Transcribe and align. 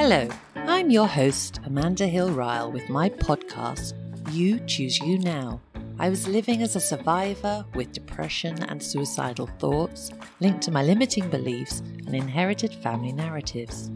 Hello, 0.00 0.28
I'm 0.54 0.90
your 0.90 1.08
host, 1.08 1.58
Amanda 1.64 2.06
Hill 2.06 2.30
Ryle, 2.30 2.70
with 2.70 2.88
my 2.88 3.10
podcast, 3.10 3.94
You 4.30 4.60
Choose 4.60 5.00
You 5.00 5.18
Now. 5.18 5.60
I 5.98 6.08
was 6.08 6.28
living 6.28 6.62
as 6.62 6.76
a 6.76 6.80
survivor 6.80 7.64
with 7.74 7.90
depression 7.90 8.62
and 8.62 8.80
suicidal 8.80 9.48
thoughts 9.58 10.12
linked 10.38 10.62
to 10.62 10.70
my 10.70 10.84
limiting 10.84 11.28
beliefs 11.28 11.80
and 11.80 12.14
inherited 12.14 12.72
family 12.74 13.10
narratives. 13.10 13.90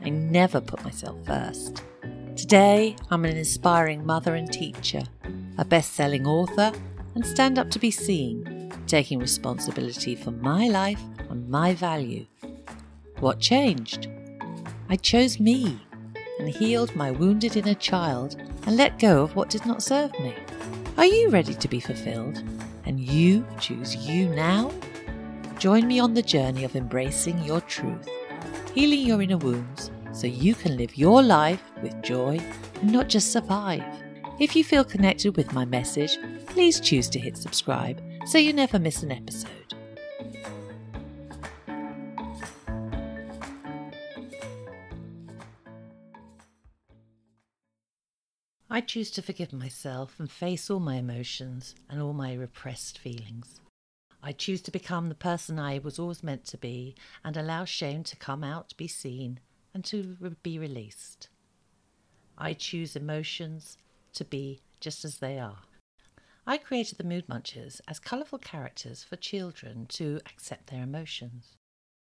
I 0.00 0.10
never 0.10 0.60
put 0.60 0.84
myself 0.84 1.16
first. 1.26 1.82
Today, 2.36 2.94
I'm 3.10 3.24
an 3.24 3.36
inspiring 3.36 4.06
mother 4.06 4.36
and 4.36 4.52
teacher, 4.52 5.02
a 5.58 5.64
best 5.64 5.94
selling 5.94 6.24
author, 6.24 6.70
and 7.16 7.26
stand 7.26 7.58
up 7.58 7.68
to 7.72 7.80
be 7.80 7.90
seen, 7.90 8.72
taking 8.86 9.18
responsibility 9.18 10.14
for 10.14 10.30
my 10.30 10.68
life 10.68 11.02
and 11.28 11.48
my 11.48 11.74
value. 11.74 12.26
What 13.18 13.40
changed? 13.40 14.08
I 14.90 14.96
chose 14.96 15.38
me 15.38 15.78
and 16.38 16.48
healed 16.48 16.96
my 16.96 17.10
wounded 17.10 17.56
inner 17.56 17.74
child 17.74 18.36
and 18.66 18.76
let 18.76 18.98
go 18.98 19.22
of 19.22 19.36
what 19.36 19.50
did 19.50 19.66
not 19.66 19.82
serve 19.82 20.12
me. 20.20 20.34
Are 20.96 21.04
you 21.04 21.28
ready 21.28 21.54
to 21.54 21.68
be 21.68 21.78
fulfilled? 21.78 22.42
And 22.86 22.98
you 22.98 23.46
choose 23.60 23.94
you 23.94 24.30
now? 24.30 24.72
Join 25.58 25.86
me 25.86 26.00
on 26.00 26.14
the 26.14 26.22
journey 26.22 26.64
of 26.64 26.74
embracing 26.74 27.38
your 27.44 27.60
truth, 27.60 28.08
healing 28.72 29.00
your 29.00 29.20
inner 29.20 29.36
wounds 29.36 29.90
so 30.12 30.26
you 30.26 30.54
can 30.54 30.78
live 30.78 30.96
your 30.96 31.22
life 31.22 31.62
with 31.82 32.00
joy 32.02 32.40
and 32.80 32.90
not 32.90 33.08
just 33.08 33.30
survive. 33.30 33.84
If 34.40 34.56
you 34.56 34.64
feel 34.64 34.84
connected 34.84 35.36
with 35.36 35.52
my 35.52 35.66
message, 35.66 36.16
please 36.46 36.80
choose 36.80 37.10
to 37.10 37.18
hit 37.18 37.36
subscribe 37.36 38.00
so 38.24 38.38
you 38.38 38.52
never 38.54 38.78
miss 38.78 39.02
an 39.02 39.12
episode. 39.12 39.57
I 48.70 48.82
choose 48.82 49.10
to 49.12 49.22
forgive 49.22 49.54
myself 49.54 50.20
and 50.20 50.30
face 50.30 50.68
all 50.68 50.78
my 50.78 50.96
emotions 50.96 51.74
and 51.88 52.02
all 52.02 52.12
my 52.12 52.34
repressed 52.34 52.98
feelings. 52.98 53.62
I 54.22 54.32
choose 54.32 54.60
to 54.62 54.70
become 54.70 55.08
the 55.08 55.14
person 55.14 55.58
I 55.58 55.78
was 55.78 55.98
always 55.98 56.22
meant 56.22 56.44
to 56.46 56.58
be 56.58 56.94
and 57.24 57.34
allow 57.36 57.64
shame 57.64 58.04
to 58.04 58.16
come 58.16 58.44
out, 58.44 58.74
be 58.76 58.86
seen, 58.86 59.40
and 59.72 59.82
to 59.86 60.18
re- 60.20 60.36
be 60.42 60.58
released. 60.58 61.28
I 62.36 62.52
choose 62.52 62.94
emotions 62.94 63.78
to 64.12 64.24
be 64.26 64.60
just 64.80 65.02
as 65.02 65.18
they 65.18 65.38
are. 65.38 65.60
I 66.46 66.58
created 66.58 66.98
the 66.98 67.04
Mood 67.04 67.26
Munchers 67.26 67.80
as 67.88 67.98
colourful 67.98 68.38
characters 68.38 69.02
for 69.02 69.16
children 69.16 69.86
to 69.90 70.20
accept 70.26 70.66
their 70.66 70.82
emotions. 70.82 71.57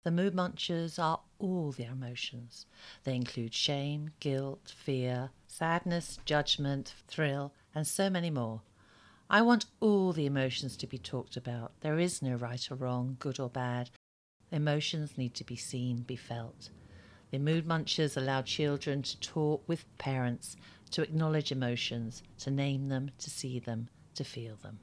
The 0.06 0.12
Mood 0.12 0.34
Munchers 0.34 1.00
are 1.00 1.18
all 1.40 1.72
their 1.72 1.90
emotions. 1.90 2.66
They 3.02 3.16
include 3.16 3.52
shame, 3.52 4.10
guilt, 4.20 4.72
fear, 4.72 5.30
sadness, 5.48 6.20
judgment, 6.24 6.94
thrill, 7.08 7.52
and 7.74 7.84
so 7.84 8.08
many 8.08 8.30
more. 8.30 8.62
I 9.28 9.42
want 9.42 9.66
all 9.80 10.12
the 10.12 10.26
emotions 10.26 10.76
to 10.76 10.86
be 10.86 10.96
talked 10.96 11.36
about. 11.36 11.72
There 11.80 11.98
is 11.98 12.22
no 12.22 12.36
right 12.36 12.70
or 12.70 12.76
wrong, 12.76 13.16
good 13.18 13.40
or 13.40 13.48
bad. 13.48 13.90
Emotions 14.52 15.18
need 15.18 15.34
to 15.34 15.44
be 15.44 15.56
seen, 15.56 16.02
be 16.02 16.14
felt. 16.14 16.70
The 17.32 17.40
Mood 17.40 17.66
Munchers 17.66 18.16
allow 18.16 18.42
children 18.42 19.02
to 19.02 19.18
talk 19.18 19.64
with 19.66 19.86
parents, 19.98 20.54
to 20.92 21.02
acknowledge 21.02 21.50
emotions, 21.50 22.22
to 22.38 22.52
name 22.52 22.90
them, 22.90 23.10
to 23.18 23.28
see 23.28 23.58
them, 23.58 23.88
to 24.14 24.22
feel 24.22 24.54
them. 24.54 24.78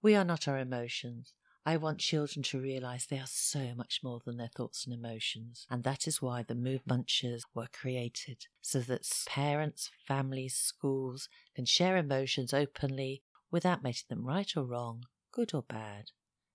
We 0.00 0.14
are 0.16 0.24
not 0.24 0.48
our 0.48 0.58
emotions. 0.58 1.34
I 1.64 1.76
want 1.76 1.98
children 1.98 2.42
to 2.44 2.60
realize 2.60 3.06
they 3.06 3.20
are 3.20 3.26
so 3.26 3.72
much 3.76 4.00
more 4.02 4.20
than 4.24 4.36
their 4.36 4.50
thoughts 4.54 4.84
and 4.84 4.92
emotions. 4.92 5.64
And 5.70 5.84
that 5.84 6.08
is 6.08 6.20
why 6.20 6.42
the 6.42 6.56
Mood 6.56 6.82
Munchers 6.88 7.42
were 7.54 7.68
created, 7.72 8.46
so 8.60 8.80
that 8.80 9.08
parents, 9.26 9.88
families, 10.06 10.56
schools 10.56 11.28
can 11.54 11.64
share 11.64 11.96
emotions 11.96 12.52
openly 12.52 13.22
without 13.52 13.84
making 13.84 14.06
them 14.08 14.24
right 14.26 14.50
or 14.56 14.64
wrong, 14.64 15.04
good 15.30 15.54
or 15.54 15.62
bad. 15.62 16.06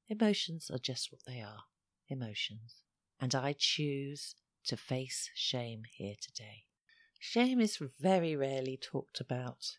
Emotions 0.09 0.69
are 0.69 0.77
just 0.77 1.09
what 1.11 1.21
they 1.25 1.41
are 1.41 1.63
emotions. 2.09 2.83
And 3.19 3.33
I 3.33 3.55
choose 3.57 4.35
to 4.65 4.75
face 4.75 5.29
shame 5.33 5.83
here 5.95 6.15
today. 6.21 6.65
Shame 7.17 7.61
is 7.61 7.79
very 7.99 8.35
rarely 8.35 8.77
talked 8.77 9.21
about. 9.21 9.77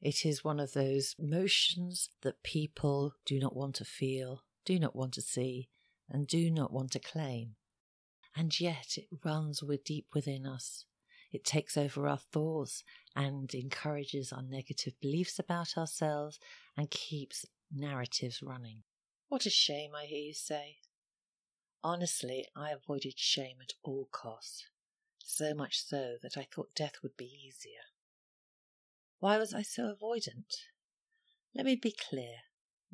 It 0.00 0.24
is 0.24 0.44
one 0.44 0.58
of 0.60 0.72
those 0.72 1.14
emotions 1.18 2.10
that 2.22 2.42
people 2.42 3.14
do 3.24 3.38
not 3.38 3.54
want 3.54 3.74
to 3.76 3.84
feel, 3.84 4.42
do 4.64 4.78
not 4.78 4.96
want 4.96 5.14
to 5.14 5.22
see, 5.22 5.68
and 6.08 6.26
do 6.26 6.50
not 6.50 6.72
want 6.72 6.92
to 6.92 6.98
claim. 6.98 7.56
And 8.36 8.58
yet 8.58 8.96
it 8.96 9.06
runs 9.24 9.62
with 9.62 9.84
deep 9.84 10.06
within 10.14 10.46
us. 10.46 10.86
It 11.32 11.44
takes 11.44 11.76
over 11.76 12.06
our 12.06 12.18
thoughts 12.18 12.84
and 13.16 13.52
encourages 13.54 14.32
our 14.32 14.42
negative 14.42 14.94
beliefs 15.00 15.38
about 15.38 15.76
ourselves 15.76 16.38
and 16.76 16.90
keeps 16.90 17.44
narratives 17.72 18.40
running. 18.42 18.82
What 19.28 19.46
a 19.46 19.50
shame, 19.50 19.90
I 19.96 20.04
hear 20.04 20.22
you 20.22 20.34
say. 20.34 20.76
Honestly, 21.82 22.46
I 22.56 22.70
avoided 22.70 23.18
shame 23.18 23.56
at 23.60 23.74
all 23.82 24.08
costs, 24.10 24.64
so 25.18 25.54
much 25.54 25.84
so 25.84 26.14
that 26.22 26.36
I 26.36 26.46
thought 26.54 26.74
death 26.74 26.94
would 27.02 27.16
be 27.16 27.26
easier. 27.46 27.90
Why 29.18 29.36
was 29.38 29.52
I 29.52 29.62
so 29.62 29.94
avoidant? 29.94 30.54
Let 31.54 31.66
me 31.66 31.76
be 31.76 31.92
clear. 31.92 32.36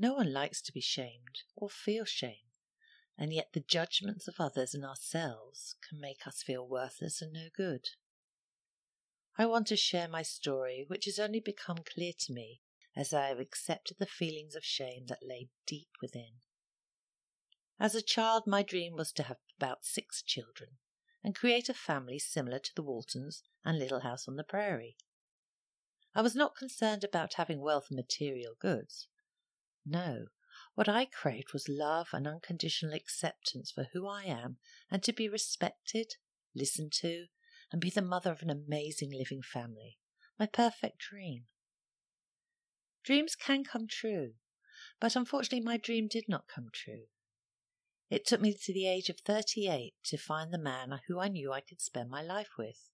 No 0.03 0.15
one 0.15 0.33
likes 0.33 0.63
to 0.63 0.73
be 0.73 0.81
shamed 0.81 1.43
or 1.55 1.69
feel 1.69 2.07
shame, 2.07 2.49
and 3.19 3.35
yet 3.35 3.53
the 3.53 3.61
judgments 3.61 4.27
of 4.27 4.37
others 4.39 4.73
and 4.73 4.83
ourselves 4.83 5.75
can 5.87 6.01
make 6.01 6.27
us 6.27 6.43
feel 6.43 6.67
worthless 6.67 7.21
and 7.21 7.35
no 7.35 7.49
good. 7.55 7.87
I 9.37 9.45
want 9.45 9.67
to 9.67 9.77
share 9.77 10.09
my 10.09 10.23
story, 10.23 10.87
which 10.89 11.05
has 11.05 11.19
only 11.19 11.39
become 11.39 11.81
clear 11.85 12.15
to 12.19 12.33
me 12.33 12.63
as 12.97 13.13
I 13.13 13.27
have 13.27 13.39
accepted 13.39 13.99
the 13.99 14.07
feelings 14.07 14.57
of 14.57 14.65
shame 14.65 15.05
that 15.09 15.23
lay 15.23 15.51
deep 15.67 15.91
within. 16.01 16.41
As 17.79 17.95
a 17.95 18.01
child, 18.01 18.45
my 18.47 18.63
dream 18.63 18.97
was 18.97 19.13
to 19.13 19.25
have 19.25 19.37
about 19.59 19.85
six 19.85 20.23
children 20.23 20.79
and 21.23 21.35
create 21.35 21.69
a 21.69 21.75
family 21.75 22.19
similar 22.19 22.59
to 22.59 22.75
the 22.75 22.83
Waltons 22.83 23.43
and 23.67 23.79
Little 23.79 24.01
House 24.01 24.27
on 24.27 24.37
the 24.37 24.45
Prairie. 24.45 24.97
I 26.15 26.23
was 26.23 26.35
not 26.35 26.57
concerned 26.57 27.05
about 27.05 27.35
having 27.35 27.61
wealth 27.61 27.89
and 27.91 27.97
material 27.97 28.55
goods. 28.59 29.07
No, 29.85 30.27
what 30.75 30.89
I 30.89 31.05
craved 31.05 31.53
was 31.53 31.69
love 31.69 32.09
and 32.13 32.27
unconditional 32.27 32.95
acceptance 32.95 33.71
for 33.71 33.89
who 33.93 34.07
I 34.07 34.25
am 34.25 34.59
and 34.91 35.03
to 35.03 35.13
be 35.13 35.29
respected, 35.29 36.15
listened 36.55 36.93
to, 37.01 37.27
and 37.73 37.81
be 37.81 37.91
the 37.91 38.03
mother 38.03 38.33
of 38.33 38.43
an 38.43 38.51
amazing 38.51 39.13
living 39.13 39.43
family. 39.43 39.99
My 40.39 40.47
perfect 40.47 40.99
dream. 40.99 41.45
Dreams 43.05 43.35
can 43.35 43.65
come 43.65 43.87
true, 43.89 44.35
but 45.01 45.17
unfortunately, 45.17 45.65
my 45.65 45.77
dream 45.77 46.09
did 46.09 46.29
not 46.29 46.49
come 46.49 46.69
true. 46.73 47.07
It 48.09 48.27
took 48.27 48.41
me 48.41 48.55
to 48.55 48.73
the 48.75 48.89
age 48.89 49.09
of 49.09 49.21
38 49.21 49.95
to 50.05 50.17
find 50.17 50.53
the 50.53 50.59
man 50.59 51.01
who 51.07 51.21
I 51.21 51.29
knew 51.29 51.53
I 51.53 51.61
could 51.61 51.81
spend 51.81 52.11
my 52.11 52.23
life 52.23 52.51
with. 52.59 52.91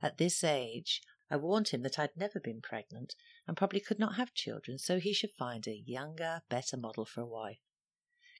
At 0.00 0.18
this 0.18 0.44
age, 0.44 1.02
I 1.30 1.36
warned 1.36 1.68
him 1.68 1.82
that 1.82 1.98
I'd 1.98 2.16
never 2.16 2.38
been 2.38 2.60
pregnant 2.60 3.14
and 3.46 3.56
probably 3.56 3.80
could 3.80 3.98
not 3.98 4.16
have 4.16 4.34
children, 4.34 4.78
so 4.78 4.98
he 4.98 5.12
should 5.12 5.32
find 5.32 5.66
a 5.66 5.82
younger, 5.84 6.42
better 6.48 6.76
model 6.76 7.04
for 7.04 7.22
a 7.22 7.26
wife. 7.26 7.58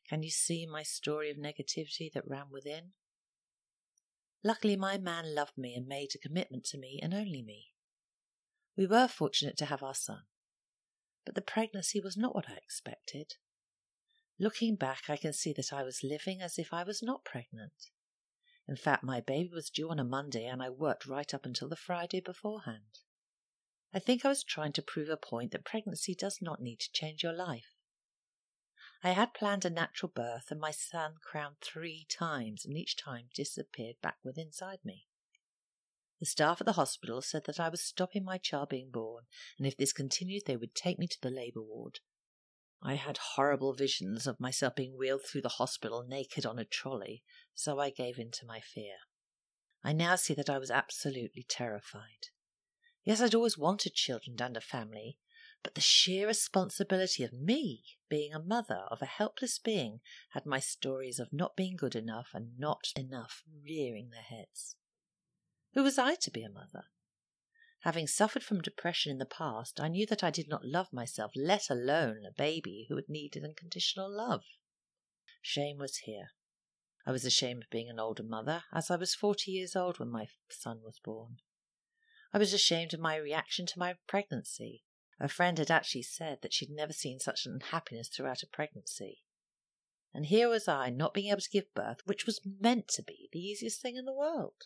Can 0.09 0.23
you 0.23 0.31
see 0.31 0.67
my 0.67 0.85
story 0.85 1.31
of 1.31 1.37
negativity 1.37 2.13
that 2.13 2.29
ran 2.29 2.47
within? 2.51 2.93
Luckily, 4.45 4.77
my 4.77 4.99
man 4.99 5.35
loved 5.35 5.59
me 5.59 5.75
and 5.75 5.89
made 5.89 6.11
a 6.15 6.19
commitment 6.19 6.65
to 6.67 6.79
me 6.79 7.01
and 7.03 7.13
only 7.13 7.43
me. 7.43 7.73
We 8.77 8.87
were 8.87 9.09
fortunate 9.09 9.57
to 9.59 9.65
have 9.65 9.83
our 9.83 9.95
son, 9.95 10.23
but 11.25 11.35
the 11.35 11.43
pregnancy 11.43 12.01
was 12.01 12.17
not 12.17 12.35
what 12.35 12.49
I 12.49 12.55
expected. 12.55 13.35
Looking 14.39 14.77
back, 14.77 15.05
I 15.09 15.17
can 15.17 15.33
see 15.33 15.53
that 15.55 15.73
I 15.73 15.83
was 15.83 16.05
living 16.05 16.41
as 16.41 16.59
if 16.59 16.73
I 16.73 16.85
was 16.85 17.03
not 17.03 17.25
pregnant. 17.25 17.91
In 18.69 18.77
fact, 18.77 19.04
my 19.04 19.21
baby 19.21 19.51
was 19.53 19.71
due 19.71 19.91
on 19.91 20.01
a 20.01 20.04
Monday 20.04 20.45
and 20.45 20.63
I 20.63 20.71
worked 20.71 21.07
right 21.07 21.33
up 21.33 21.47
until 21.47 21.68
the 21.68 21.77
Friday 21.77 22.21
beforehand. 22.21 23.01
I 23.95 23.98
think 24.01 24.24
I 24.24 24.28
was 24.28 24.42
trying 24.42 24.72
to 24.72 24.83
prove 24.83 25.09
a 25.09 25.16
point 25.16 25.53
that 25.53 25.65
pregnancy 25.65 26.15
does 26.15 26.42
not 26.42 26.60
need 26.60 26.80
to 26.80 26.92
change 26.92 27.22
your 27.22 27.33
life. 27.33 27.77
I 29.03 29.10
had 29.10 29.34
planned 29.34 29.65
a 29.65 29.71
natural 29.71 30.10
birth 30.13 30.51
and 30.51 30.60
my 30.60 30.72
son 30.72 31.15
crowned 31.22 31.60
three 31.60 32.07
times 32.09 32.65
and 32.65 32.77
each 32.77 32.97
time 32.97 33.28
disappeared 33.34 33.97
back 34.03 34.16
within 34.24 34.48
inside 34.48 34.84
me. 34.84 35.07
The 36.19 36.27
staff 36.27 36.60
at 36.60 36.65
the 36.65 36.72
hospital 36.72 37.22
said 37.22 37.45
that 37.45 37.60
I 37.60 37.69
was 37.69 37.83
stopping 37.83 38.24
my 38.24 38.39
child 38.39 38.71
being 38.71 38.91
born 38.91 39.27
and 39.59 39.66
if 39.66 39.77
this 39.77 39.92
continued 39.92 40.45
they 40.47 40.57
would 40.57 40.74
take 40.74 40.98
me 40.98 41.07
to 41.07 41.21
the 41.21 41.30
labour 41.30 41.62
ward. 41.62 42.01
I 42.83 42.95
had 42.95 43.19
horrible 43.19 43.73
visions 43.73 44.27
of 44.27 44.39
myself 44.39 44.75
being 44.75 44.97
wheeled 44.97 45.23
through 45.25 45.43
the 45.43 45.49
hospital 45.49 46.05
naked 46.07 46.47
on 46.47 46.59
a 46.59 46.65
trolley, 46.65 47.25
so 47.55 47.81
I 47.81 47.91
gave 47.91 48.19
in 48.19 48.31
to 48.33 48.47
my 48.47 48.61
fear. 48.61 48.97
I 49.83 49.93
now 49.93 50.17
see 50.17 50.34
that 50.34 50.51
I 50.51 50.59
was 50.59 50.71
absolutely 50.71 51.45
terrified. 51.49 52.28
Yes, 53.05 53.21
I'd 53.21 53.34
always 53.34 53.57
wanted 53.57 53.95
children 53.95 54.37
and 54.41 54.57
a 54.57 54.61
family, 54.61 55.19
but 55.63 55.75
the 55.75 55.81
sheer 55.81 56.27
responsibility 56.27 57.23
of 57.25 57.33
me 57.33 57.84
being 58.09 58.34
a 58.34 58.43
mother 58.43 58.87
of 58.91 59.01
a 59.01 59.07
helpless 59.07 59.59
being 59.59 60.01
had 60.31 60.45
my 60.45 60.61
stories 60.61 61.19
of 61.19 61.33
not 61.33 61.57
being 61.57 61.77
good 61.77 61.97
enough 61.97 62.29
and 62.34 62.59
not 62.59 62.93
enough 62.97 63.43
rearing 63.65 64.11
their 64.11 64.22
heads. 64.22 64.77
Who 65.75 65.83
was 65.83 65.99
I 65.99 66.15
to 66.17 66.31
be 66.31 66.43
a 66.43 66.51
mother? 66.51 66.87
Having 67.86 68.09
suffered 68.09 68.42
from 68.42 68.62
depression 68.62 69.12
in 69.12 69.18
the 69.18 69.24
past, 69.24 69.78
I 69.78 69.86
knew 69.86 70.06
that 70.06 70.24
I 70.24 70.33
did 70.33 70.48
not 70.48 70.65
love 70.65 70.92
myself, 70.92 71.30
let 71.36 71.71
alone 71.71 72.24
a 72.27 72.33
baby 72.36 72.86
who 72.88 72.97
had 72.97 73.09
needed 73.09 73.44
unconditional 73.44 74.10
love. 74.10 74.42
Shame 75.41 75.78
was 75.78 75.98
here. 75.98 76.30
I 77.06 77.12
was 77.12 77.24
ashamed 77.24 77.62
of 77.62 77.71
being 77.71 77.88
an 77.88 78.00
older 78.00 78.24
mother, 78.24 78.65
as 78.74 78.91
I 78.91 78.97
was 78.97 79.15
forty 79.15 79.53
years 79.53 79.77
old 79.77 80.00
when 80.00 80.09
my 80.09 80.27
son 80.50 80.80
was 80.83 80.98
born. 80.98 81.36
I 82.33 82.38
was 82.38 82.53
ashamed 82.53 82.92
of 82.92 82.98
my 82.98 83.15
reaction 83.15 83.66
to 83.66 83.78
my 83.78 83.94
pregnancy. 84.09 84.83
A 85.21 85.28
friend 85.28 85.56
had 85.56 85.71
actually 85.71 86.03
said 86.03 86.38
that 86.42 86.53
she'd 86.53 86.71
never 86.71 86.92
seen 86.92 87.21
such 87.21 87.47
unhappiness 87.47 88.09
throughout 88.09 88.42
a 88.42 88.48
pregnancy. 88.48 89.22
And 90.12 90.27
here 90.27 90.48
was 90.48 90.66
I, 90.66 90.91
not 90.91 91.15
being 91.15 91.30
able 91.30 91.41
to 91.41 91.50
give 91.50 91.72
birth, 91.72 91.98
which 92.04 92.27
was 92.27 92.41
meant 92.44 92.88
to 92.88 93.04
be 93.04 93.28
the 93.30 93.38
easiest 93.38 93.80
thing 93.80 93.94
in 93.94 94.06
the 94.06 94.12
world. 94.12 94.65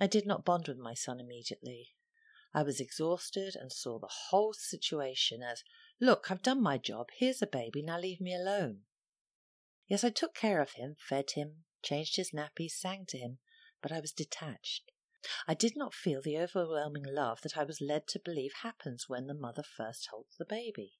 I 0.00 0.06
did 0.06 0.24
not 0.24 0.46
bond 0.46 0.68
with 0.68 0.78
my 0.78 0.94
son 0.94 1.20
immediately. 1.20 1.90
I 2.54 2.62
was 2.62 2.80
exhausted 2.80 3.54
and 3.54 3.70
saw 3.70 3.98
the 3.98 4.10
whole 4.30 4.52
situation 4.52 5.42
as, 5.42 5.62
Look, 6.00 6.30
I've 6.30 6.42
done 6.42 6.62
my 6.62 6.78
job. 6.78 7.08
Here's 7.16 7.42
a 7.42 7.46
baby. 7.46 7.82
Now 7.82 7.98
leave 7.98 8.20
me 8.20 8.34
alone. 8.34 8.82
Yes, 9.86 10.02
I 10.02 10.10
took 10.10 10.34
care 10.34 10.60
of 10.60 10.72
him, 10.72 10.96
fed 10.98 11.32
him, 11.32 11.64
changed 11.82 12.16
his 12.16 12.32
nappies, 12.32 12.72
sang 12.72 13.04
to 13.08 13.18
him, 13.18 13.38
but 13.82 13.92
I 13.92 14.00
was 14.00 14.12
detached. 14.12 14.90
I 15.46 15.54
did 15.54 15.76
not 15.76 15.94
feel 15.94 16.22
the 16.22 16.38
overwhelming 16.38 17.04
love 17.06 17.40
that 17.42 17.56
I 17.56 17.64
was 17.64 17.80
led 17.80 18.06
to 18.08 18.20
believe 18.20 18.52
happens 18.62 19.08
when 19.08 19.26
the 19.26 19.34
mother 19.34 19.62
first 19.62 20.08
holds 20.10 20.36
the 20.36 20.44
baby. 20.44 20.94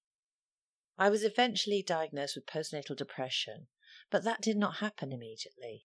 I 0.99 1.09
was 1.09 1.23
eventually 1.23 1.83
diagnosed 1.83 2.35
with 2.35 2.47
postnatal 2.47 2.97
depression, 2.97 3.69
but 4.11 4.25
that 4.25 4.43
did 4.43 4.57
not 4.57 4.77
happen 4.77 5.13
immediately. 5.13 5.87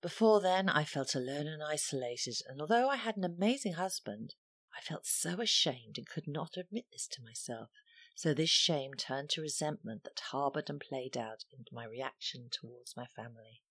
Before 0.00 0.40
then, 0.40 0.68
I 0.68 0.84
felt 0.84 1.14
alone 1.14 1.48
and 1.48 1.62
isolated, 1.62 2.36
and 2.46 2.60
although 2.60 2.88
I 2.88 2.96
had 2.96 3.16
an 3.16 3.24
amazing 3.24 3.72
husband, 3.74 4.34
I 4.76 4.80
felt 4.80 5.06
so 5.06 5.40
ashamed 5.40 5.98
and 5.98 6.08
could 6.08 6.26
not 6.26 6.56
admit 6.56 6.86
this 6.92 7.06
to 7.12 7.22
myself. 7.22 7.70
So 8.16 8.34
this 8.34 8.50
shame 8.50 8.94
turned 8.94 9.30
to 9.30 9.40
resentment 9.40 10.04
that 10.04 10.20
harboured 10.30 10.70
and 10.70 10.80
played 10.80 11.16
out 11.16 11.44
in 11.52 11.64
my 11.72 11.84
reaction 11.84 12.48
towards 12.50 12.96
my 12.96 13.06
family. 13.06 13.62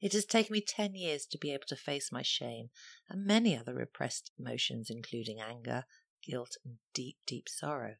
It 0.00 0.12
has 0.12 0.26
taken 0.26 0.52
me 0.52 0.60
ten 0.60 0.94
years 0.94 1.26
to 1.26 1.38
be 1.38 1.52
able 1.52 1.66
to 1.68 1.76
face 1.76 2.12
my 2.12 2.22
shame 2.22 2.70
and 3.08 3.24
many 3.24 3.56
other 3.56 3.74
repressed 3.74 4.30
emotions, 4.38 4.90
including 4.90 5.40
anger, 5.40 5.84
guilt, 6.22 6.56
and 6.64 6.76
deep, 6.92 7.16
deep 7.26 7.48
sorrow. 7.48 7.96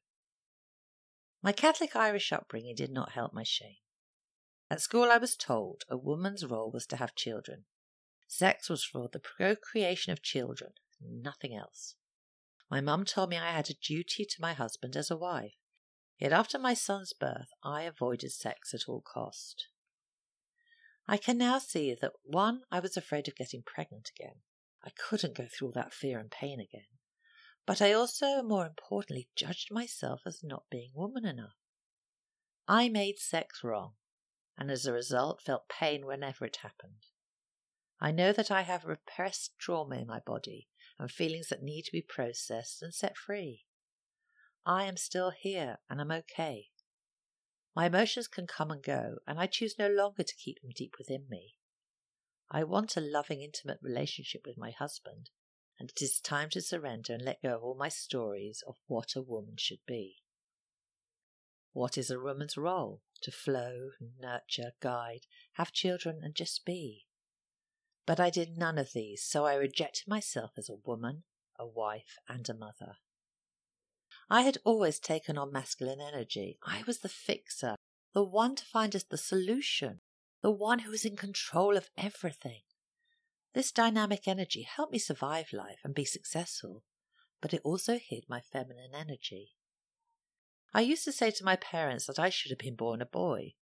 My 1.43 1.53
Catholic 1.53 1.97
Irish 1.97 2.33
upbringing 2.33 2.75
did 2.75 2.91
not 2.91 3.13
help 3.13 3.33
my 3.33 3.45
shame. 3.45 3.77
At 4.71 4.81
school, 4.81 5.11
I 5.11 5.19
was 5.19 5.37
told 5.37 5.85
a 5.89 5.97
woman's 5.97 6.45
role 6.45 6.71
was 6.71 6.87
to 6.89 6.97
have 6.97 7.15
children. 7.15 7.65
Sex 8.27 8.69
was 8.69 8.85
for 8.85 9.09
the 9.11 9.21
procreation 9.21 10.13
of 10.13 10.23
children, 10.23 10.73
nothing 11.01 11.55
else. 11.55 11.95
My 12.71 12.81
mum 12.81 13.05
told 13.05 13.31
me 13.31 13.37
I 13.37 13.53
had 13.53 13.71
a 13.71 13.75
duty 13.75 14.25
to 14.25 14.41
my 14.41 14.53
husband 14.53 14.97
as 14.97 15.11
a 15.11 15.17
wife. 15.17 15.55
Yet 16.19 16.33
after 16.33 16.59
my 16.59 16.75
son's 16.75 17.13
birth, 17.13 17.51
I 17.63 17.83
avoided 17.83 18.33
sex 18.33 18.73
at 18.75 18.89
all 18.89 19.03
cost. 19.03 19.69
I 21.07 21.17
can 21.17 21.39
now 21.39 21.59
see 21.59 21.95
that 22.01 22.13
one, 22.25 22.63
I 22.71 22.81
was 22.81 22.97
afraid 22.97 23.29
of 23.29 23.37
getting 23.37 23.63
pregnant 23.63 24.11
again. 24.19 24.37
I 24.85 24.91
couldn't 24.91 25.37
go 25.37 25.47
through 25.47 25.69
all 25.69 25.73
that 25.75 25.93
fear 25.93 26.19
and 26.19 26.31
pain 26.31 26.59
again. 26.61 26.87
But 27.67 27.83
I 27.83 27.93
also, 27.93 28.43
more 28.43 28.67
importantly, 28.67 29.29
judged 29.37 29.71
myself 29.71 30.21
as 30.27 30.43
not 30.43 30.71
being 30.71 30.93
woman 30.95 31.25
enough. 31.25 31.57
I 32.67 32.89
made 32.89 33.19
sex 33.19 33.63
wrong, 33.63 33.95
and 34.57 34.71
as 34.71 34.87
a 34.87 34.93
result 34.93 35.43
felt 35.43 35.69
pain 35.69 36.07
whenever 36.07 36.45
it 36.45 36.59
happened. 36.63 37.07
I 38.01 38.11
know 38.11 38.33
that 38.33 38.51
I 38.51 38.63
have 38.63 38.85
repressed 38.85 39.59
trauma 39.59 39.97
in 39.97 40.07
my 40.07 40.21
body 40.21 40.69
and 40.99 41.11
feelings 41.11 41.49
that 41.49 41.63
need 41.63 41.83
to 41.83 41.93
be 41.93 42.03
processed 42.03 42.83
and 42.83 42.95
set 42.95 43.17
free. 43.17 43.65
I 44.65 44.85
am 44.85 44.97
still 44.97 45.31
here 45.31 45.79
and 45.89 46.01
I'm 46.01 46.11
okay. 46.11 46.69
My 47.75 47.87
emotions 47.87 48.27
can 48.27 48.47
come 48.47 48.71
and 48.71 48.83
go, 48.83 49.17
and 49.27 49.39
I 49.39 49.47
choose 49.47 49.79
no 49.79 49.89
longer 49.89 50.23
to 50.23 50.35
keep 50.35 50.63
them 50.63 50.71
deep 50.75 50.95
within 50.99 51.27
me. 51.29 51.57
I 52.51 52.65
want 52.65 52.97
a 52.97 53.03
loving, 53.03 53.43
intimate 53.43 53.79
relationship 53.83 54.43
with 54.47 54.57
my 54.57 54.71
husband, 54.71 55.29
and 55.79 55.91
it 55.91 56.01
is 56.01 56.19
time 56.21 56.49
to 56.51 56.63
surrender 56.63 57.13
and 57.13 57.23
let 57.23 57.43
go 57.43 57.55
of 57.57 57.63
all 57.63 57.77
my 57.79 57.91
stories 57.91 58.63
of 58.67 58.77
what 58.87 59.15
a 59.15 59.21
woman 59.21 59.57
should 59.59 59.85
be. 59.87 60.23
What 61.73 61.99
is 61.99 62.11
a 62.11 62.19
woman's 62.19 62.57
role? 62.57 63.03
To 63.23 63.31
flow, 63.31 63.91
nurture, 64.19 64.73
guide, 64.81 65.27
have 65.55 65.73
children, 65.73 66.21
and 66.23 66.35
just 66.35 66.65
be. 66.65 67.05
But 68.07 68.21
I 68.21 68.31
did 68.31 68.57
none 68.57 68.79
of 68.79 68.93
these, 68.93 69.23
so 69.23 69.45
I 69.45 69.55
rejected 69.55 70.07
myself 70.07 70.53
as 70.57 70.69
a 70.69 70.77
woman, 70.87 71.25
a 71.59 71.67
wife, 71.67 72.19
and 72.29 72.49
a 72.49 72.55
mother. 72.55 72.97
I 74.31 74.43
had 74.43 74.59
always 74.65 74.99
taken 74.99 75.37
on 75.37 75.53
masculine 75.53 76.01
energy. 76.01 76.59
I 76.65 76.85
was 76.87 77.01
the 77.01 77.09
fixer, 77.09 77.77
the 78.15 78.25
one 78.25 78.55
to 78.57 78.65
find 78.65 78.95
us 78.95 79.05
the 79.05 79.19
solution, 79.19 80.01
the 80.43 80.51
one 80.51 80.81
who 80.81 80.91
was 80.91 81.05
in 81.05 81.17
control 81.17 81.77
of 81.77 81.91
everything. 81.97 82.63
This 83.55 83.73
dynamic 83.73 84.29
energy 84.29 84.63
helped 84.63 84.93
me 84.93 84.99
survive 84.99 85.53
life 85.53 85.79
and 85.83 85.95
be 85.95 86.05
successful, 86.05 86.85
but 87.41 87.55
it 87.55 87.63
also 87.65 87.99
hid 87.99 88.25
my 88.29 88.41
feminine 88.41 88.95
energy. 88.95 89.55
I 90.75 90.83
used 90.83 91.05
to 91.05 91.13
say 91.13 91.31
to 91.31 91.45
my 91.45 91.57
parents 91.57 92.07
that 92.07 92.19
I 92.19 92.29
should 92.29 92.51
have 92.51 92.59
been 92.59 92.77
born 92.77 93.01
a 93.01 93.07
boy. 93.07 93.55